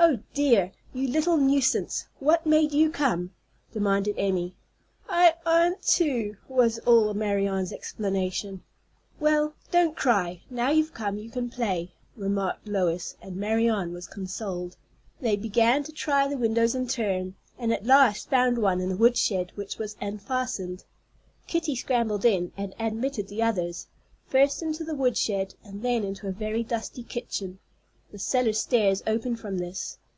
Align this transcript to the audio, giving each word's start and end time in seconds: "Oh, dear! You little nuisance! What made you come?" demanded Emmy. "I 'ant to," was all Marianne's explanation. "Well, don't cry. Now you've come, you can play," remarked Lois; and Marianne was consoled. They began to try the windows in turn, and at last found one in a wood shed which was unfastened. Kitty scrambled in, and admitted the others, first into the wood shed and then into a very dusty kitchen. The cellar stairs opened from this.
"Oh, 0.00 0.20
dear! 0.32 0.72
You 0.94 1.06
little 1.08 1.36
nuisance! 1.36 2.06
What 2.20 2.46
made 2.46 2.72
you 2.72 2.88
come?" 2.90 3.32
demanded 3.72 4.14
Emmy. 4.16 4.54
"I 5.08 5.34
'ant 5.44 5.82
to," 5.88 6.36
was 6.48 6.78
all 6.86 7.12
Marianne's 7.14 7.72
explanation. 7.74 8.62
"Well, 9.20 9.54
don't 9.72 9.96
cry. 9.96 10.42
Now 10.48 10.70
you've 10.70 10.94
come, 10.94 11.18
you 11.18 11.28
can 11.30 11.50
play," 11.50 11.90
remarked 12.16 12.66
Lois; 12.68 13.16
and 13.20 13.36
Marianne 13.36 13.92
was 13.92 14.06
consoled. 14.06 14.76
They 15.20 15.34
began 15.36 15.82
to 15.82 15.92
try 15.92 16.26
the 16.28 16.38
windows 16.38 16.74
in 16.76 16.86
turn, 16.86 17.34
and 17.58 17.70
at 17.72 17.84
last 17.84 18.30
found 18.30 18.56
one 18.56 18.80
in 18.80 18.92
a 18.92 18.96
wood 18.96 19.16
shed 19.18 19.50
which 19.56 19.76
was 19.78 19.96
unfastened. 20.00 20.84
Kitty 21.48 21.74
scrambled 21.76 22.24
in, 22.24 22.52
and 22.56 22.72
admitted 22.78 23.26
the 23.28 23.42
others, 23.42 23.88
first 24.28 24.62
into 24.62 24.84
the 24.84 24.94
wood 24.94 25.18
shed 25.18 25.56
and 25.64 25.82
then 25.82 26.02
into 26.04 26.28
a 26.28 26.32
very 26.32 26.62
dusty 26.62 27.02
kitchen. 27.02 27.58
The 28.10 28.18
cellar 28.18 28.54
stairs 28.54 29.02
opened 29.06 29.38
from 29.38 29.58
this. 29.58 29.98